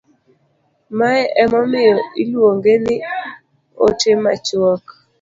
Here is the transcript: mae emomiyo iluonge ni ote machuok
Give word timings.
mae 0.97 1.21
emomiyo 1.43 1.97
iluonge 2.21 2.73
ni 2.85 2.95
ote 3.85 4.11
machuok 4.23 4.83